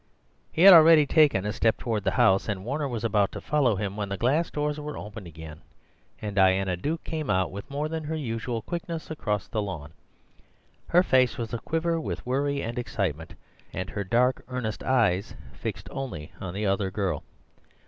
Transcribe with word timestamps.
He 0.51 0.63
had 0.63 0.73
already 0.73 1.05
taken 1.05 1.45
a 1.45 1.53
step 1.53 1.77
towards 1.77 2.05
the 2.05 2.09
house, 2.17 2.49
and 2.49 2.65
Warner 2.65 2.87
was 2.87 3.03
about 3.03 3.31
to 3.33 3.39
follow 3.39 3.75
him, 3.75 3.95
when 3.95 4.09
the 4.09 4.17
glass 4.17 4.49
doors 4.49 4.79
were 4.79 4.97
opened 4.97 5.27
again 5.27 5.61
and 6.19 6.35
Diana 6.35 6.75
Duke 6.75 7.03
came 7.03 7.29
out 7.29 7.51
with 7.51 7.69
more 7.69 7.87
than 7.87 8.05
her 8.05 8.15
usual 8.15 8.63
quickness 8.63 9.11
across 9.11 9.47
the 9.47 9.61
lawn. 9.61 9.93
Her 10.87 11.03
face 11.03 11.37
was 11.37 11.53
aquiver 11.53 12.01
with 12.01 12.25
worry 12.25 12.63
and 12.63 12.79
excitement, 12.79 13.35
and 13.73 13.91
her 13.91 14.03
dark 14.03 14.43
earnest 14.47 14.81
eyes 14.81 15.35
fixed 15.53 15.87
only 15.91 16.31
on 16.41 16.55
the 16.55 16.65
other 16.65 16.89
girl. 16.89 17.21